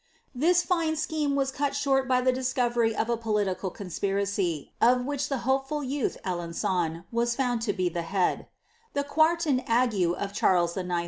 [0.33, 5.29] This fine scheme was cut short by the discovery of a pol Spiracy, of which
[5.29, 8.43] the hopeful youth Alenyun was found lo bi
[8.93, 10.91] The quartan ague of Charles IX.